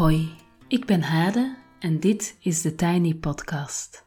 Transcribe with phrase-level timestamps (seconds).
[0.00, 0.30] Hoi,
[0.68, 4.06] ik ben Hade en dit is de Tiny Podcast.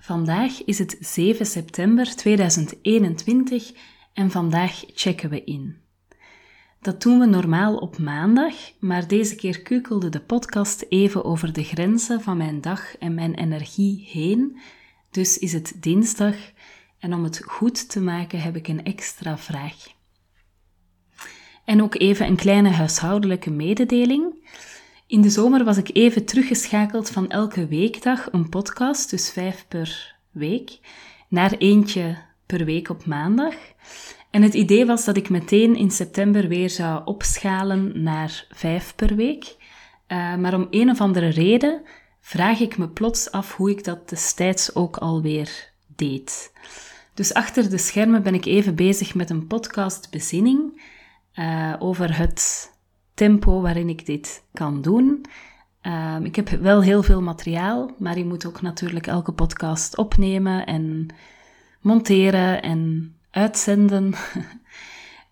[0.00, 3.72] Vandaag is het 7 september 2021
[4.12, 5.76] en vandaag checken we in.
[6.80, 11.64] Dat doen we normaal op maandag, maar deze keer kukelde de podcast even over de
[11.64, 14.60] grenzen van mijn dag en mijn energie heen,
[15.10, 16.36] dus is het dinsdag
[16.98, 19.76] en om het goed te maken heb ik een extra vraag.
[21.64, 24.38] En ook even een kleine huishoudelijke mededeling.
[25.10, 30.16] In de zomer was ik even teruggeschakeld van elke weekdag een podcast, dus vijf per
[30.30, 30.78] week,
[31.28, 33.54] naar eentje per week op maandag.
[34.30, 39.16] En het idee was dat ik meteen in september weer zou opschalen naar vijf per
[39.16, 39.56] week.
[40.08, 41.82] Uh, maar om een of andere reden
[42.20, 46.52] vraag ik me plots af hoe ik dat destijds ook alweer deed.
[47.14, 50.82] Dus achter de schermen ben ik even bezig met een podcast bezinning
[51.34, 52.70] uh, over het
[53.20, 55.24] tempo waarin ik dit kan doen.
[55.82, 60.66] Um, ik heb wel heel veel materiaal, maar je moet ook natuurlijk elke podcast opnemen
[60.66, 61.06] en
[61.80, 64.14] monteren en uitzenden.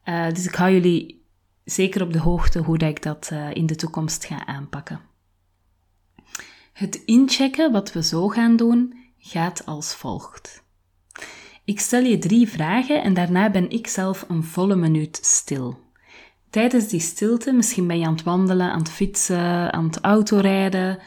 [0.05, 1.25] uh, dus ik hou jullie
[1.65, 5.01] zeker op de hoogte hoe dat ik dat uh, in de toekomst ga aanpakken.
[6.73, 10.65] Het inchecken wat we zo gaan doen gaat als volgt.
[11.65, 15.87] Ik stel je drie vragen en daarna ben ik zelf een volle minuut stil.
[16.51, 20.99] Tijdens die stilte, misschien ben je aan het wandelen, aan het fietsen, aan het autorijden,
[20.99, 21.01] uh,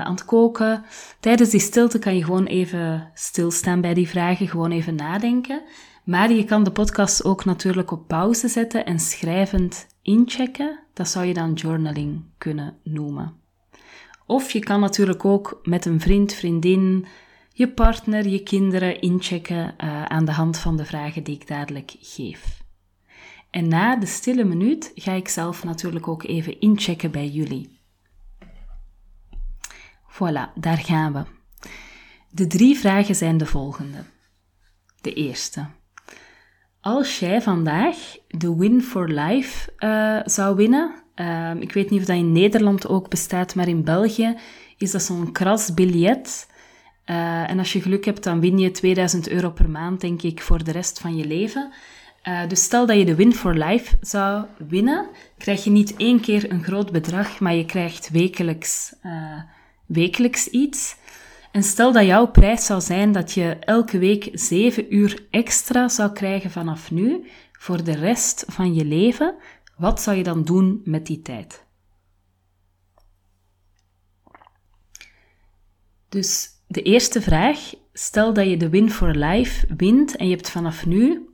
[0.00, 0.84] aan het koken.
[1.20, 5.62] Tijdens die stilte kan je gewoon even stilstaan bij die vragen, gewoon even nadenken.
[6.04, 10.78] Maar je kan de podcast ook natuurlijk op pauze zetten en schrijvend inchecken.
[10.92, 13.32] Dat zou je dan journaling kunnen noemen.
[14.26, 17.06] Of je kan natuurlijk ook met een vriend, vriendin,
[17.52, 21.94] je partner, je kinderen inchecken uh, aan de hand van de vragen die ik dadelijk
[22.00, 22.61] geef.
[23.52, 27.80] En na de stille minuut ga ik zelf natuurlijk ook even inchecken bij jullie.
[30.08, 31.22] Voilà, daar gaan we.
[32.30, 34.04] De drie vragen zijn de volgende.
[35.00, 35.66] De eerste.
[36.80, 37.96] Als jij vandaag
[38.28, 42.88] de Win for Life uh, zou winnen, uh, ik weet niet of dat in Nederland
[42.88, 44.36] ook bestaat, maar in België
[44.76, 46.50] is dat zo'n kras biljet.
[47.06, 50.42] Uh, en als je geluk hebt, dan win je 2000 euro per maand, denk ik,
[50.42, 51.72] voor de rest van je leven.
[52.28, 56.20] Uh, dus stel dat je de Win for Life zou winnen, krijg je niet één
[56.20, 59.42] keer een groot bedrag, maar je krijgt wekelijks, uh,
[59.86, 60.96] wekelijks iets.
[61.52, 66.12] En stel dat jouw prijs zou zijn dat je elke week 7 uur extra zou
[66.12, 69.34] krijgen vanaf nu voor de rest van je leven,
[69.76, 71.64] wat zou je dan doen met die tijd?
[76.08, 80.50] Dus de eerste vraag, stel dat je de Win for Life wint en je hebt
[80.50, 81.31] vanaf nu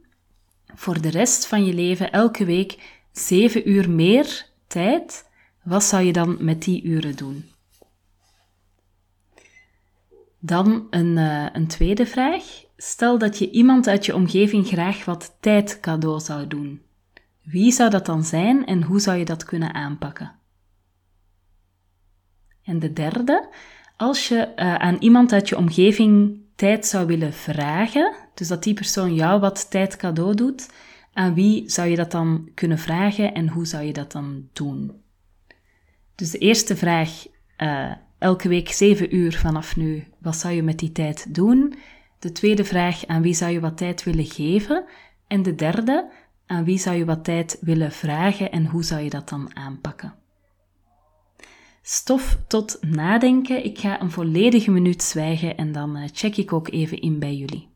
[0.79, 5.29] voor de rest van je leven elke week 7 uur meer tijd,
[5.63, 7.51] wat zou je dan met die uren doen?
[10.39, 12.45] Dan een, uh, een tweede vraag.
[12.77, 16.83] Stel dat je iemand uit je omgeving graag wat tijd cadeau zou doen.
[17.43, 20.33] Wie zou dat dan zijn en hoe zou je dat kunnen aanpakken?
[22.63, 23.49] En de derde,
[23.97, 28.75] als je uh, aan iemand uit je omgeving tijd zou willen vragen, dus dat die
[28.75, 30.69] persoon jou wat tijd cadeau doet,
[31.13, 34.93] aan wie zou je dat dan kunnen vragen en hoe zou je dat dan doen?
[36.15, 37.27] Dus de eerste vraag,
[37.59, 41.75] uh, elke week 7 uur vanaf nu, wat zou je met die tijd doen?
[42.19, 44.85] De tweede vraag, aan wie zou je wat tijd willen geven?
[45.27, 46.11] En de derde,
[46.47, 50.15] aan wie zou je wat tijd willen vragen en hoe zou je dat dan aanpakken?
[51.83, 53.65] Stof tot nadenken.
[53.65, 57.35] Ik ga een volledige minuut zwijgen en dan eh, check ik ook even in bij
[57.35, 57.69] jullie.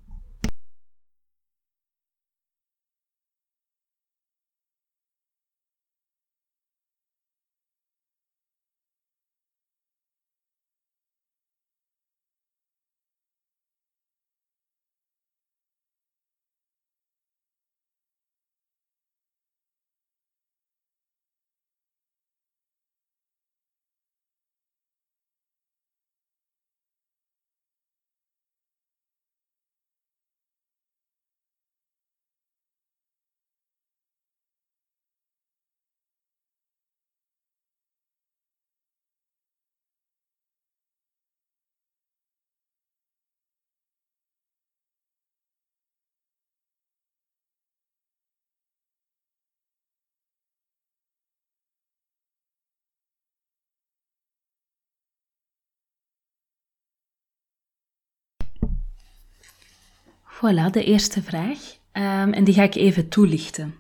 [60.43, 61.59] Voilà, de eerste vraag.
[61.93, 63.75] Um, en die ga ik even toelichten.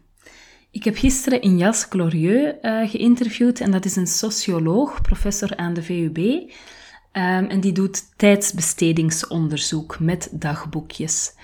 [0.70, 5.82] Ik heb gisteren Injas Glorieux uh, geïnterviewd en dat is een socioloog, professor aan de
[5.82, 6.18] VUB.
[7.12, 11.34] Ehm, en die doet tijdsbestedingsonderzoek met dagboekjes.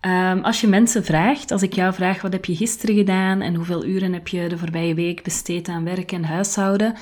[0.00, 3.54] Um, als je mensen vraagt, als ik jou vraag wat heb je gisteren gedaan en
[3.54, 6.94] hoeveel uren heb je de voorbije week besteed aan werk en huishouden,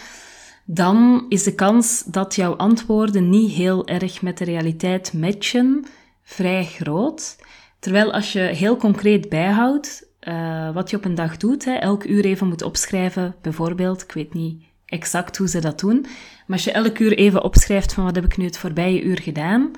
[0.64, 5.84] dan is de kans dat jouw antwoorden niet heel erg met de realiteit matchen
[6.22, 7.36] vrij groot.
[7.82, 12.04] Terwijl als je heel concreet bijhoudt uh, wat je op een dag doet, hè, elk
[12.04, 16.64] uur even moet opschrijven, bijvoorbeeld, ik weet niet exact hoe ze dat doen, maar als
[16.64, 19.70] je elk uur even opschrijft van wat heb ik nu het voorbije uur gedaan,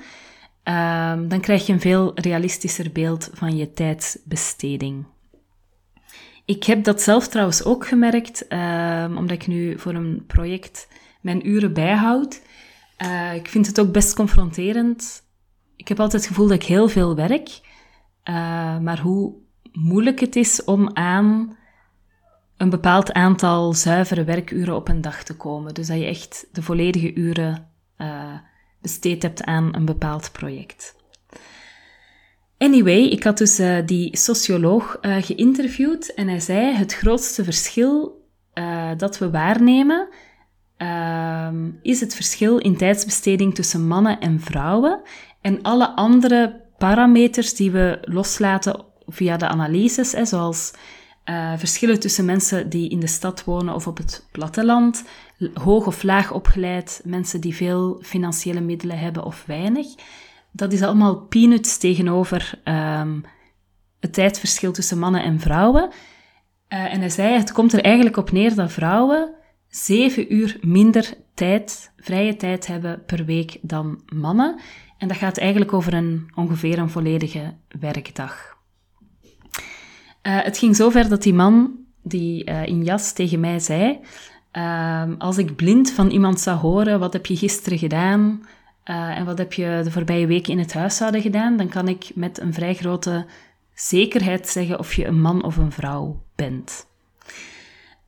[0.63, 5.05] uh, dan krijg je een veel realistischer beeld van je tijdsbesteding.
[6.45, 10.87] Ik heb dat zelf trouwens ook gemerkt, uh, omdat ik nu voor een project
[11.21, 12.41] mijn uren bijhoud.
[13.03, 15.23] Uh, ik vind het ook best confronterend.
[15.75, 17.49] Ik heb altijd het gevoel dat ik heel veel werk,
[18.29, 19.33] uh, maar hoe
[19.71, 21.57] moeilijk het is om aan
[22.57, 25.73] een bepaald aantal zuivere werkuren op een dag te komen.
[25.73, 27.67] Dus dat je echt de volledige uren
[27.97, 28.33] uh,
[28.81, 30.95] besteed hebt aan een bepaald project.
[32.57, 38.23] Anyway, ik had dus uh, die socioloog geïnterviewd en hij zei het grootste verschil
[38.97, 40.07] dat we waarnemen
[40.77, 45.01] ehm, is het verschil in tijdsbesteding tussen mannen en vrouwen
[45.41, 50.73] en alle andere parameters die we loslaten via de analyses, hè, zoals
[51.25, 55.03] uh, verschillen tussen mensen die in de stad wonen of op het platteland,
[55.53, 59.87] hoog of laag opgeleid, mensen die veel financiële middelen hebben of weinig.
[60.51, 63.23] Dat is allemaal peanuts tegenover um,
[63.99, 65.89] het tijdverschil tussen mannen en vrouwen.
[66.69, 69.35] Uh, en hij zei, het komt er eigenlijk op neer dat vrouwen
[69.75, 74.59] zeven uur minder tijd, vrije tijd hebben per week dan mannen.
[74.97, 78.57] En dat gaat eigenlijk over een, ongeveer een volledige werkdag.
[79.23, 81.71] Uh, het ging zover dat die man
[82.01, 83.99] die uh, in jas tegen mij zei:
[84.53, 88.45] uh, Als ik blind van iemand zou horen, wat heb je gisteren gedaan
[88.85, 92.11] uh, en wat heb je de voorbije weken in het huishouden gedaan, dan kan ik
[92.15, 93.25] met een vrij grote
[93.73, 96.87] zekerheid zeggen of je een man of een vrouw bent.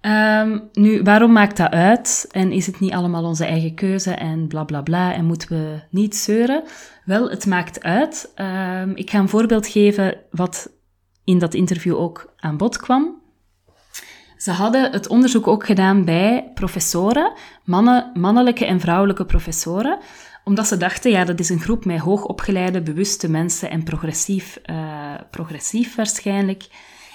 [0.08, 2.28] Um, nu, waarom maakt dat uit?
[2.32, 5.80] En is het niet allemaal onze eigen keuze en bla bla bla en moeten we
[5.90, 6.64] niet zeuren?
[7.06, 8.34] Wel, het maakt uit.
[8.36, 10.70] Um, ik ga een voorbeeld geven wat
[11.24, 13.22] in dat interview ook aan bod kwam.
[14.38, 17.34] Ze hadden het onderzoek ook gedaan bij professoren,
[17.64, 20.00] mannen, mannelijke en vrouwelijke professoren,
[20.44, 25.14] omdat ze dachten, ja, dat is een groep met hoogopgeleide, bewuste mensen en progressief, uh,
[25.32, 26.68] progressief waarschijnlijk.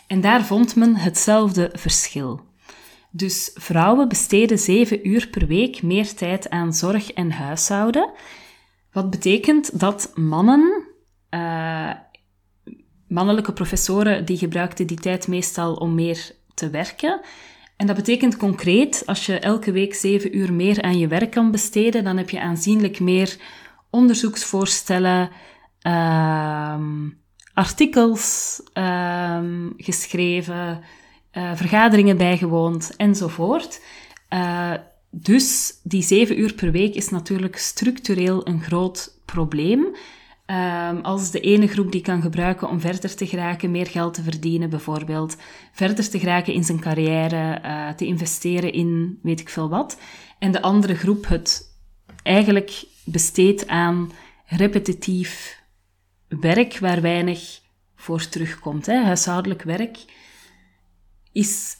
[0.06, 2.50] En daar vond men hetzelfde verschil.
[3.14, 8.10] Dus vrouwen besteden zeven uur per week meer tijd aan zorg en huishouden.
[8.92, 10.86] Wat betekent dat mannen
[11.30, 11.90] uh,
[13.12, 17.20] mannelijke professoren die gebruikten die tijd meestal om meer te werken.
[17.76, 21.50] En dat betekent concreet, als je elke week zeven uur meer aan je werk kan
[21.50, 23.36] besteden, dan heb je aanzienlijk meer
[23.90, 25.30] onderzoeksvoorstellen,
[25.86, 26.76] uh,
[27.54, 29.38] artikels uh,
[29.76, 30.80] geschreven,
[31.32, 33.80] uh, vergaderingen bijgewoond enzovoort.
[34.30, 34.72] Uh,
[35.10, 39.86] dus die zeven uur per week is natuurlijk structureel een groot probleem.
[40.46, 44.22] Um, als de ene groep die kan gebruiken om verder te geraken, meer geld te
[44.22, 45.36] verdienen bijvoorbeeld,
[45.72, 49.98] verder te geraken in zijn carrière, uh, te investeren in weet ik veel wat,
[50.38, 51.76] en de andere groep het
[52.22, 54.12] eigenlijk besteedt aan
[54.46, 55.60] repetitief
[56.28, 57.60] werk waar weinig
[57.96, 58.86] voor terugkomt.
[58.86, 59.02] Hè.
[59.02, 59.98] Huishoudelijk werk
[61.32, 61.76] is,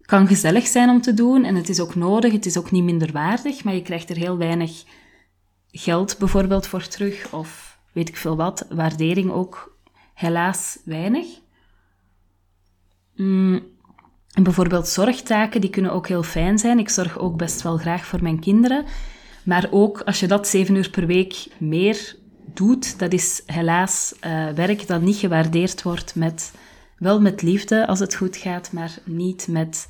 [0.00, 2.84] kan gezellig zijn om te doen en het is ook nodig, het is ook niet
[2.84, 4.84] minder waardig, maar je krijgt er heel weinig
[5.70, 9.78] geld bijvoorbeeld voor terug of weet ik veel wat, waardering ook
[10.14, 11.26] helaas weinig.
[13.16, 13.62] Mm,
[14.32, 16.78] en bijvoorbeeld zorgtaken, die kunnen ook heel fijn zijn.
[16.78, 18.84] Ik zorg ook best wel graag voor mijn kinderen.
[19.44, 22.16] Maar ook als je dat zeven uur per week meer
[22.54, 26.52] doet, dat is helaas uh, werk dat niet gewaardeerd wordt met,
[26.98, 29.88] wel met liefde als het goed gaat, maar niet met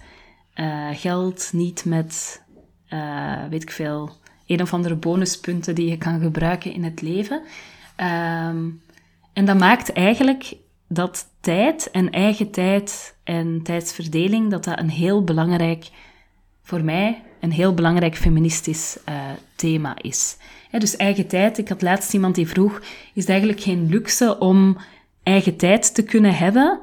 [0.55, 2.43] uh, geld, niet met,
[2.89, 4.11] uh, weet ik veel,
[4.47, 7.43] een of andere bonuspunten die je kan gebruiken in het leven.
[7.97, 8.83] Um,
[9.33, 10.55] en dat maakt eigenlijk
[10.89, 15.89] dat tijd en eigen tijd en tijdsverdeling, dat dat een heel belangrijk,
[16.63, 19.15] voor mij, een heel belangrijk feministisch uh,
[19.57, 20.37] thema is.
[20.71, 22.81] dus eigen tijd, ik had laatst iemand die vroeg,
[23.15, 24.77] is het eigenlijk geen luxe om
[25.23, 26.81] eigen tijd te kunnen hebben?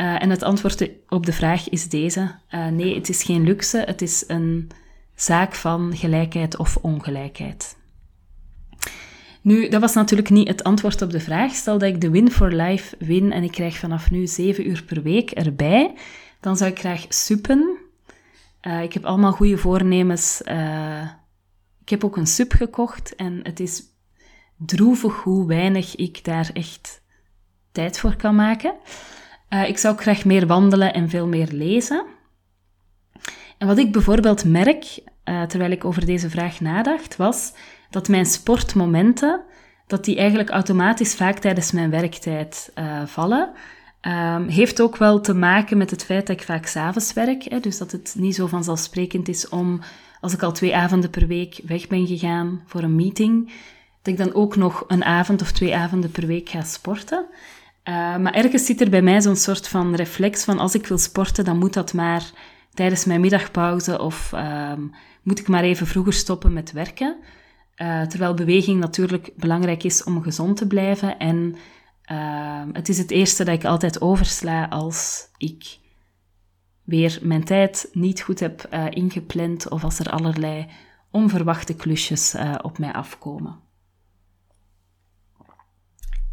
[0.00, 2.34] Uh, en het antwoord op de vraag is deze.
[2.50, 4.70] Uh, nee, het is geen luxe, het is een
[5.14, 7.76] zaak van gelijkheid of ongelijkheid.
[9.40, 11.54] Nu, dat was natuurlijk niet het antwoord op de vraag.
[11.54, 14.82] Stel dat ik de Win for Life win en ik krijg vanaf nu 7 uur
[14.82, 15.94] per week erbij,
[16.40, 17.78] dan zou ik graag suppen.
[18.62, 20.40] Uh, ik heb allemaal goede voornemens.
[21.80, 23.82] ik heb ook een sup gekocht en het is
[24.56, 27.02] droevig hoe weinig ik daar echt
[27.72, 28.74] tijd voor kan maken.
[29.48, 32.04] Ik zou graag meer wandelen en veel meer lezen.
[33.58, 37.52] En wat ik bijvoorbeeld merk, terwijl ik over deze vraag nadacht, was
[37.90, 39.40] dat mijn sportmomenten,
[39.86, 43.50] dat die eigenlijk automatisch vaak tijdens mijn werktijd uh, vallen.
[44.02, 47.42] Um, heeft ook wel te maken met het feit dat ik vaak s'avonds werk.
[47.42, 49.80] Hè, dus dat het niet zo vanzelfsprekend is om,
[50.20, 53.52] als ik al twee avonden per week weg ben gegaan voor een meeting,
[54.02, 57.26] dat ik dan ook nog een avond of twee avonden per week ga sporten.
[57.88, 60.98] Uh, maar ergens zit er bij mij zo'n soort van reflex van als ik wil
[60.98, 62.30] sporten, dan moet dat maar
[62.74, 67.16] tijdens mijn middagpauze of um, moet ik maar even vroeger stoppen met werken.
[67.76, 71.18] Uh, terwijl beweging natuurlijk belangrijk is om gezond te blijven.
[71.18, 71.56] En
[72.12, 75.78] uh, het is het eerste dat ik altijd oversla als ik
[76.84, 80.66] weer mijn tijd niet goed heb uh, ingepland of als er allerlei
[81.10, 83.67] onverwachte klusjes op mij afkomen.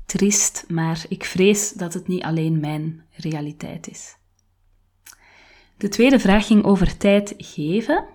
[0.06, 4.18] Triest, maar ik vrees dat het niet alleen mijn realiteit is.
[5.78, 8.06] De tweede vraag ging over tijd geven.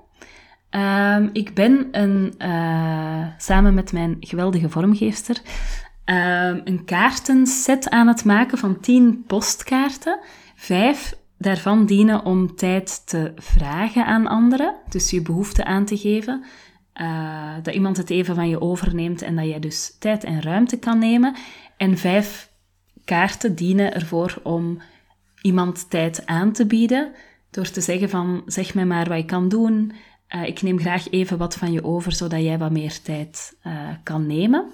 [0.70, 5.40] Um, ik ben een, uh, samen met mijn geweldige vormgeefster
[6.10, 10.18] um, een kaartenset aan het maken van tien postkaarten.
[10.54, 16.44] Vijf daarvan dienen om tijd te vragen aan anderen, dus je behoefte aan te geven.
[17.00, 20.78] Uh, dat iemand het even van je overneemt en dat jij dus tijd en ruimte
[20.78, 21.36] kan nemen.
[21.76, 22.50] En vijf
[23.04, 24.80] kaarten dienen ervoor om
[25.42, 27.12] iemand tijd aan te bieden,
[27.50, 29.92] door te zeggen van zeg mij maar wat je kan doen,
[30.34, 33.88] uh, ik neem graag even wat van je over, zodat jij wat meer tijd uh,
[34.02, 34.72] kan nemen.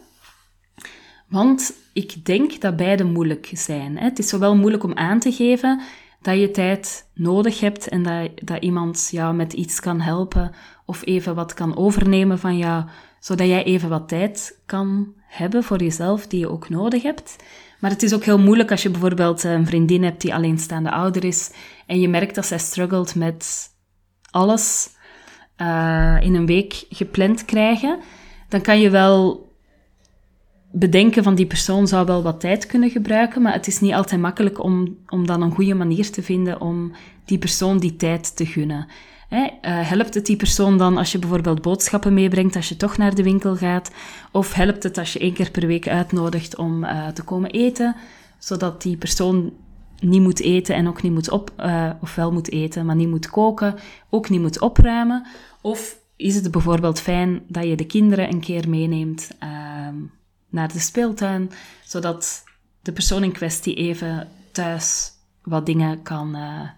[1.28, 3.99] Want ik denk dat beide moeilijk zijn.
[3.99, 4.04] Hè.
[4.04, 5.80] Het is zowel moeilijk om aan te geven
[6.21, 10.52] dat je tijd nodig hebt en dat, dat iemand jou met iets kan helpen
[10.87, 12.85] of even wat kan overnemen van jou,
[13.21, 17.37] zodat jij even wat tijd kan hebben voor jezelf die je ook nodig hebt.
[17.81, 21.25] Maar het is ook heel moeilijk als je bijvoorbeeld een vriendin hebt die alleenstaande ouder
[21.25, 21.50] is
[21.87, 23.71] en je merkt dat zij struggelt met
[24.31, 24.88] alles
[25.57, 27.99] uh, in een week gepland krijgen,
[28.49, 29.47] dan kan je wel
[30.73, 34.21] bedenken van die persoon zou wel wat tijd kunnen gebruiken, maar het is niet altijd
[34.21, 36.93] makkelijk om, om dan een goede manier te vinden om
[37.25, 38.87] die persoon die tijd te gunnen.
[39.30, 43.14] Uh, helpt het die persoon dan als je bijvoorbeeld boodschappen meebrengt als je toch naar
[43.14, 43.90] de winkel gaat?
[44.33, 47.97] Of helpt het als je één keer per week uitnodigt om uh, te komen eten,
[48.38, 49.52] zodat die persoon
[50.00, 53.09] niet moet eten en ook niet moet op, uh, of wel moet eten, maar niet
[53.09, 53.75] moet koken,
[54.11, 55.26] ook niet moet opruimen?
[55.61, 59.49] Of is het bijvoorbeeld fijn dat je de kinderen een keer meeneemt uh,
[60.49, 61.50] naar de speeltuin,
[61.85, 62.45] zodat
[62.83, 66.37] de persoon in kwestie even thuis wat dingen kan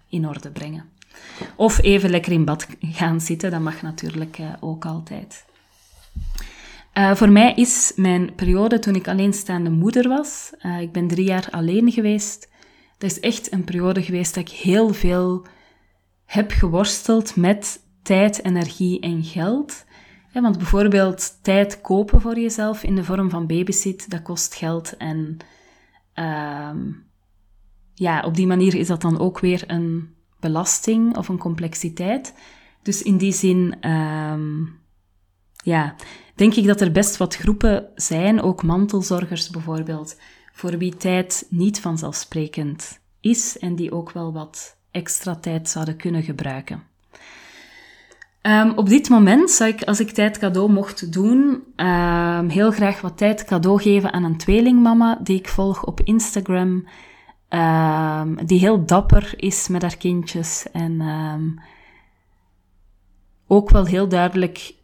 [0.08, 0.96] in orde brengen?
[1.56, 5.44] Of even lekker in bad gaan zitten, dat mag natuurlijk uh, ook altijd.
[6.94, 11.48] Uh, voor mij is mijn periode toen ik alleenstaande moeder was, ik ben drie jaar
[11.50, 12.48] alleen geweest,
[12.98, 15.46] dat is echt een periode geweest dat ik heel veel
[16.25, 19.84] heb geworsteld met tijd, energie en geld.
[20.32, 24.96] want bijvoorbeeld tijd kopen voor jezelf in de vorm van babysit, dat kost geld.
[24.96, 25.37] En
[26.14, 26.70] uh,
[27.94, 32.35] ja, op die manier is dat dan ook weer een belasting of een complexiteit.
[32.83, 34.35] Dus in die zin, uh,
[35.62, 35.95] ja,
[36.35, 40.16] denk ik dat er best wat groepen zijn, ook mantelzorgers bijvoorbeeld,
[40.52, 46.23] voor wie tijd niet vanzelfsprekend is en die ook wel wat extra tijd zouden kunnen
[46.23, 46.83] gebruiken.
[48.42, 53.00] Um, op dit moment zou ik, als ik tijd cadeau mocht doen, um, heel graag
[53.00, 56.87] wat tijd cadeau geven aan een tweelingmama die ik volg op Instagram.
[57.50, 61.02] Um, die heel dapper is met haar kindjes en
[63.46, 64.74] ook wel heel duidelijk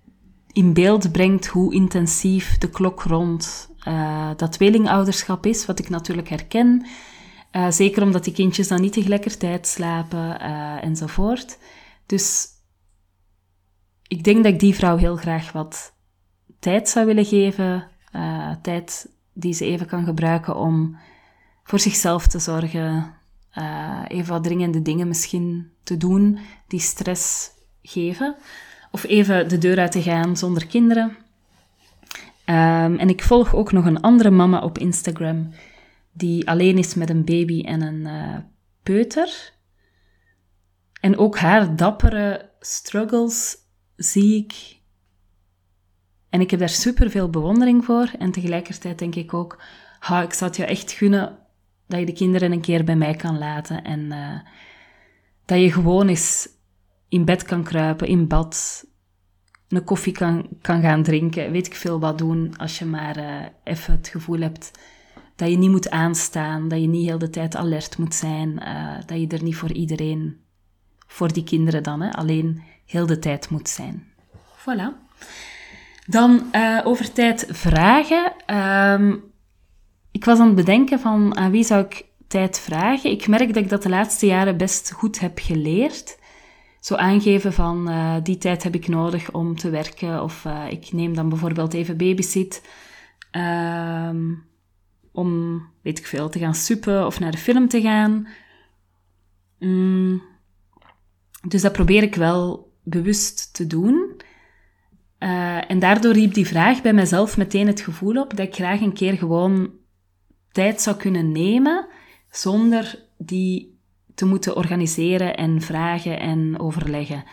[0.52, 6.28] in beeld brengt hoe intensief de klok rond uh, dat tweelingouderschap is, wat ik natuurlijk
[6.28, 6.86] herken.
[7.52, 11.58] Uh, zeker omdat die kindjes dan niet tegelijkertijd slapen uh, enzovoort.
[12.06, 12.46] Dus
[14.08, 15.94] ik denk dat ik die vrouw heel graag wat
[16.58, 17.88] tijd zou willen geven.
[18.62, 20.96] Tijd die ze even kan gebruiken om
[21.64, 23.14] voor zichzelf te zorgen.
[23.58, 27.50] Uh, even wat dringende dingen misschien te doen die stress
[27.82, 28.36] geven.
[28.90, 31.16] Of even de deur uit te gaan zonder kinderen.
[32.46, 35.52] Um, en ik volg ook nog een andere mama op Instagram
[36.12, 38.36] die alleen is met een baby en een uh,
[38.82, 39.52] peuter.
[41.00, 43.56] En ook haar dappere struggles
[43.96, 44.76] zie ik.
[46.30, 48.10] En ik heb daar super veel bewondering voor.
[48.18, 49.62] En tegelijkertijd denk ik ook,
[49.98, 51.38] ha, ik zou het je echt gunnen
[51.94, 53.84] dat je de kinderen een keer bij mij kan laten.
[53.84, 54.38] En uh,
[55.44, 56.48] dat je gewoon eens
[57.08, 58.84] in bed kan kruipen, in bad,
[59.68, 63.46] een koffie kan, kan gaan drinken, weet ik veel wat doen, als je maar uh,
[63.64, 64.70] even het gevoel hebt
[65.36, 68.96] dat je niet moet aanstaan, dat je niet heel de tijd alert moet zijn, uh,
[69.06, 70.40] dat je er niet voor iedereen,
[71.06, 74.06] voor die kinderen dan, hè, alleen heel de tijd moet zijn.
[74.58, 75.02] Voilà.
[76.06, 76.44] Dan
[76.84, 78.32] over tijd vragen.
[79.00, 79.33] Um,
[80.14, 83.10] ik was aan het bedenken van aan wie zou ik tijd vragen.
[83.10, 86.18] Ik merk dat ik dat de laatste jaren best goed heb geleerd.
[86.80, 90.22] Zo aangeven van uh, die tijd heb ik nodig om te werken.
[90.22, 92.62] Of uh, ik neem dan bijvoorbeeld even babysit.
[93.32, 94.44] Um,
[95.12, 98.26] om, weet ik veel, te gaan suppen of naar de film te gaan.
[99.58, 100.22] Mm.
[101.48, 104.20] Dus dat probeer ik wel bewust te doen.
[105.18, 108.80] Uh, en daardoor riep die vraag bij mezelf meteen het gevoel op dat ik graag
[108.80, 109.82] een keer gewoon
[110.54, 111.86] tijd zou kunnen nemen
[112.30, 113.78] zonder die
[114.14, 117.24] te moeten organiseren en vragen en overleggen.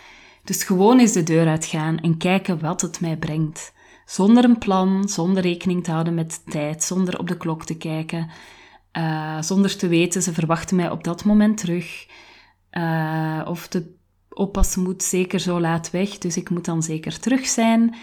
[0.43, 3.73] Dus gewoon eens de deur uitgaan en kijken wat het mij brengt.
[4.05, 8.29] Zonder een plan, zonder rekening te houden met tijd, zonder op de klok te kijken,
[8.97, 12.07] uh, zonder te weten ze verwachten mij op dat moment terug.
[12.71, 13.93] Uh, of de
[14.29, 17.95] oppas moet zeker zo laat weg, dus ik moet dan zeker terug zijn.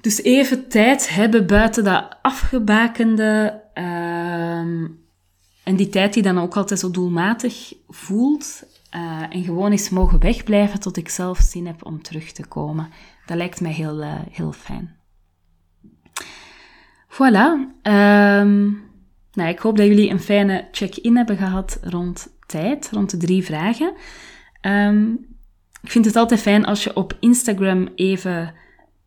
[0.00, 3.62] Dus even tijd hebben buiten dat afgebakende.
[3.74, 4.58] Uh,
[5.64, 8.62] en die tijd die dan ook altijd zo doelmatig voelt.
[8.94, 12.88] Uh, en gewoon eens mogen wegblijven tot ik zelf zin heb om terug te komen.
[13.26, 14.96] Dat lijkt mij heel, uh, heel fijn.
[17.08, 17.76] Voilà.
[17.82, 18.82] Um,
[19.32, 23.44] nou, ik hoop dat jullie een fijne check-in hebben gehad rond tijd, rond de drie
[23.44, 23.92] vragen.
[24.62, 25.26] Um,
[25.82, 28.54] ik vind het altijd fijn als je op Instagram even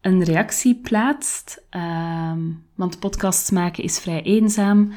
[0.01, 1.63] een reactie plaatst.
[1.69, 4.91] Um, want podcasts maken is vrij eenzaam.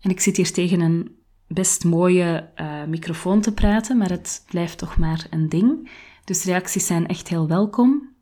[0.00, 1.16] En ik zit hier tegen een
[1.48, 5.90] best mooie uh, microfoon te praten, maar het blijft toch maar een ding.
[6.24, 8.14] Dus reacties zijn echt heel welkom.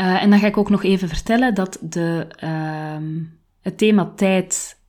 [0.00, 3.28] Uh, en dan ga ik ook nog even vertellen dat de, uh,
[3.60, 4.80] het thema tijd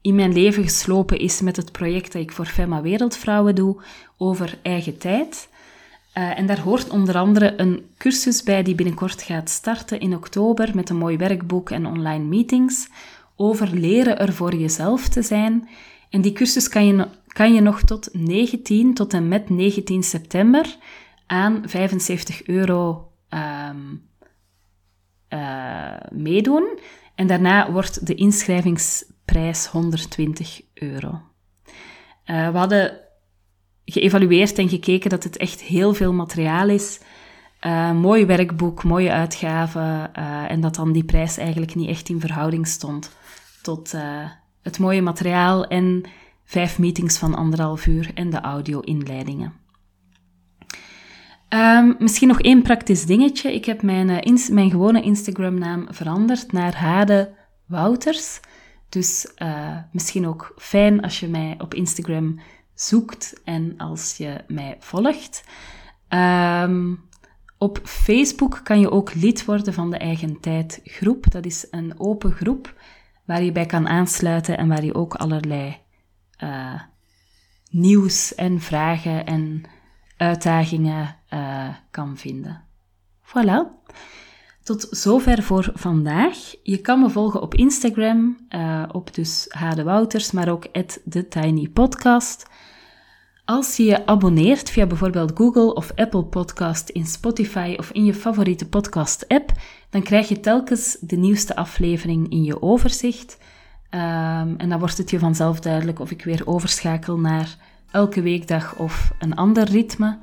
[0.00, 3.82] in mijn leven geslopen is met het project dat ik voor Femma Wereldvrouwen doe
[4.16, 5.48] over eigen tijd.
[6.18, 10.70] Uh, en daar hoort onder andere een cursus bij die binnenkort gaat starten in oktober
[10.74, 12.88] met een mooi werkboek en online meetings
[13.34, 15.68] over leren er voor jezelf te zijn.
[16.10, 20.76] En die cursus kan je, kan je nog tot 19, tot en met 19 september
[21.26, 24.08] aan 75 euro um,
[25.28, 26.78] uh, meedoen.
[27.14, 31.20] En daarna wordt de inschrijvingsprijs 120 euro.
[32.26, 33.05] Uh, we hadden
[33.86, 37.00] geëvalueerd en gekeken dat het echt heel veel materiaal is.
[37.66, 40.10] Uh, mooi werkboek, mooie uitgaven.
[40.18, 43.16] Uh, en dat dan die prijs eigenlijk niet echt in verhouding stond
[43.62, 44.02] tot uh,
[44.62, 46.02] het mooie materiaal en
[46.44, 49.52] vijf meetings van anderhalf uur en de audio-inleidingen.
[51.48, 53.54] Um, misschien nog één praktisch dingetje.
[53.54, 54.06] Ik heb mijn,
[54.50, 57.34] mijn gewone Instagram-naam veranderd naar Hade
[57.66, 58.40] Wouters.
[58.88, 59.34] Dus
[59.92, 62.38] misschien ook fijn als je mij op Instagram
[62.76, 65.44] zoekt en als je mij volgt.
[66.08, 67.04] Um,
[67.58, 71.30] op Facebook kan je ook lid worden van de Eigen Tijd groep.
[71.30, 72.74] Dat is een open groep
[73.24, 75.76] waar je bij kan aansluiten en waar je ook allerlei
[76.42, 76.80] uh,
[77.70, 79.62] nieuws en vragen en
[80.16, 82.64] uitdagingen uh, kan vinden.
[83.22, 83.84] Voilà.
[84.62, 86.36] Tot zover voor vandaag.
[86.62, 91.28] Je kan me volgen op Instagram, uh, op dus Hade Wouters, maar ook at The
[91.28, 92.46] Tiny Podcast.
[93.46, 98.14] Als je je abonneert via bijvoorbeeld Google of Apple Podcast in Spotify of in je
[98.14, 99.52] favoriete podcast-app,
[99.90, 103.38] dan krijg je telkens de nieuwste aflevering in je overzicht.
[103.90, 107.56] Um, en dan wordt het je vanzelf duidelijk of ik weer overschakel naar
[107.90, 110.18] elke weekdag of een ander ritme.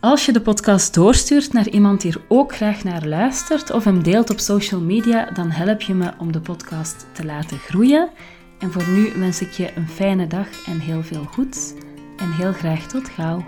[0.00, 4.02] Als je de podcast doorstuurt naar iemand die er ook graag naar luistert of hem
[4.02, 8.08] deelt op social media, dan help je me om de podcast te laten groeien.
[8.62, 11.72] En voor nu wens ik je een fijne dag en heel veel goeds.
[12.16, 13.44] En heel graag tot gauw.